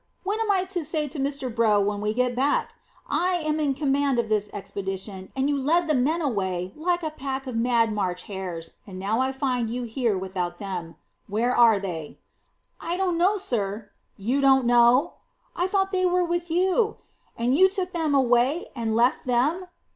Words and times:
What 0.23 0.39
am 0.41 0.49
I 0.49 0.63
to 0.63 0.83
say 0.83 1.07
to 1.07 1.19
Mr 1.19 1.53
Brough 1.53 1.79
when 1.79 2.01
we 2.01 2.11
get 2.11 2.35
back? 2.35 2.73
I 3.07 3.33
am 3.45 3.59
in 3.59 3.75
command 3.75 4.17
of 4.17 4.29
this 4.29 4.49
expedition, 4.51 5.31
and 5.35 5.47
you 5.47 5.55
lead 5.55 5.87
the 5.87 5.93
men 5.93 6.23
away 6.23 6.73
like 6.75 7.03
a 7.03 7.11
pack 7.11 7.45
of 7.45 7.55
mad 7.55 7.93
March 7.93 8.23
hares, 8.23 8.71
and 8.87 8.97
now 8.97 9.19
I 9.19 9.31
find 9.31 9.69
you 9.69 9.83
here 9.83 10.17
without 10.17 10.57
them. 10.57 10.95
Where 11.27 11.55
are 11.55 11.77
they?" 11.77 12.17
"I 12.79 12.97
don't 12.97 13.19
know, 13.19 13.37
sir." 13.37 13.91
"You 14.17 14.41
don't 14.41 14.65
know!" 14.65 15.13
"I 15.55 15.67
thought 15.67 15.91
they 15.91 16.07
were 16.07 16.25
with 16.25 16.49
you." 16.49 16.97
"And 17.37 17.53
you 17.55 17.69
took 17.69 17.93
them 17.93 18.15
away 18.15 18.65
and 18.75 18.95
left 18.95 19.27
them?" 19.27 19.67